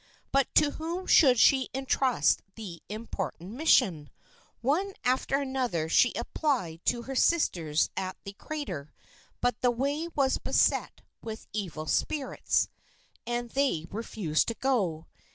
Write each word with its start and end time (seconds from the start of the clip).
But 0.31 0.47
to 0.55 0.71
whom 0.71 1.05
should 1.05 1.37
she 1.37 1.69
entrust 1.75 2.41
the 2.55 2.81
important 2.89 3.51
mission? 3.51 4.09
One 4.61 4.93
after 5.03 5.35
another 5.39 5.89
she 5.89 6.11
applied 6.15 6.83
to 6.85 7.03
her 7.03 7.13
sisters 7.13 7.91
at 7.95 8.17
the 8.23 8.33
crater, 8.33 8.95
but 9.41 9.61
the 9.61 9.69
way 9.69 10.07
was 10.15 10.39
beset 10.39 11.01
with 11.21 11.45
evil 11.53 11.85
spirits, 11.85 12.67
and 13.27 13.51
they 13.51 13.85
refused 13.91 14.47
to 14.47 14.55
go. 14.55 15.05